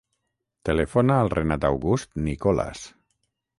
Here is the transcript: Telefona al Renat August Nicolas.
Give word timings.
Telefona 0.69 1.17
al 1.25 1.29
Renat 1.35 1.69
August 1.71 2.11
Nicolas. 2.31 2.85